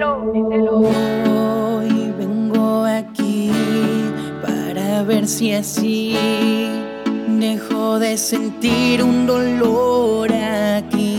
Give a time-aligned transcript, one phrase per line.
[0.00, 0.30] Hoy
[2.16, 3.50] vengo aquí
[4.40, 6.14] para ver si así
[7.26, 11.18] dejo de sentir un dolor aquí.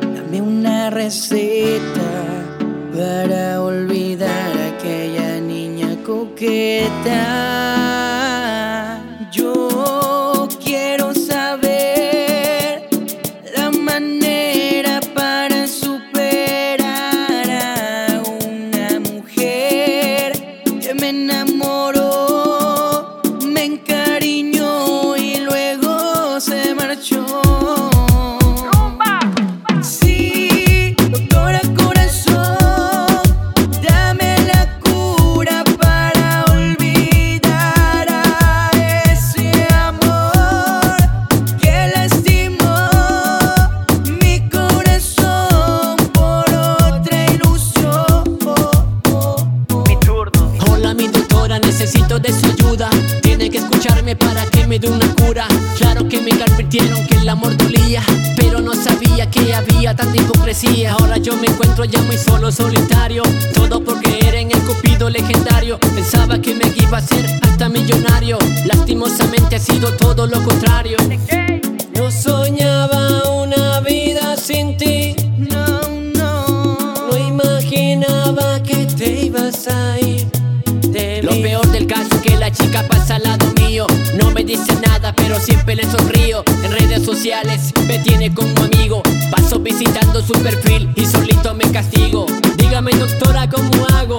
[0.00, 2.46] Dame una receta
[2.96, 7.47] para olvidar a aquella niña coqueta.
[51.88, 52.90] Necesito de su ayuda.
[53.22, 55.46] Tiene que escucharme para que me dé una cura.
[55.78, 58.02] Claro que me advirtieron que el amor dolía
[58.36, 60.92] Pero no sabía que había tanta hipocresía.
[60.92, 63.22] Ahora yo me encuentro ya muy solo, solitario.
[63.54, 65.78] Todo porque era en el cupido legendario.
[65.78, 68.38] Pensaba que me iba a ser hasta millonario.
[68.66, 70.98] Lastimosamente ha sido todo lo contrario.
[71.94, 75.16] Yo soñaba una vida sin ti.
[75.38, 75.80] No,
[76.14, 76.76] no.
[77.10, 80.07] No imaginaba que te ibas a ir
[81.28, 83.86] Lo peor del caso es que la chica pasa al lado mío.
[84.18, 86.42] No me dice nada pero siempre le sonrío.
[86.64, 89.02] En redes sociales me tiene como amigo.
[89.30, 92.24] Paso visitando su perfil y solito me castigo.
[92.56, 94.18] Dígame doctora cómo hago